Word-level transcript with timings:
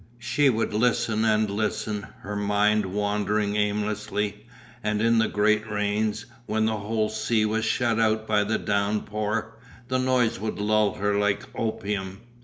She 0.17 0.49
would 0.49 0.73
listen 0.73 1.23
and 1.25 1.47
listen, 1.47 2.07
her 2.21 2.35
mind 2.35 2.87
wandering 2.87 3.55
aimlessly, 3.55 4.47
and 4.83 4.99
in 4.99 5.19
the 5.19 5.27
great 5.27 5.69
rains, 5.69 6.25
when 6.47 6.65
the 6.65 6.77
whole 6.77 7.07
sea 7.07 7.45
was 7.45 7.65
shut 7.65 7.99
out 7.99 8.25
by 8.25 8.43
the 8.43 8.57
downpour, 8.57 9.53
the 9.89 9.99
noise 9.99 10.39
would 10.39 10.57
lull 10.57 10.95
her 10.95 11.15
like 11.19 11.43
opium. 11.53 12.21